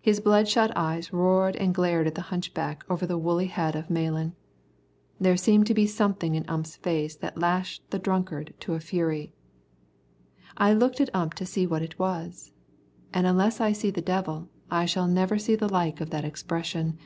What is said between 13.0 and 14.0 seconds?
and unless I see